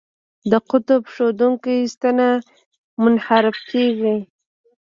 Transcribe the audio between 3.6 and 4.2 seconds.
کیږي.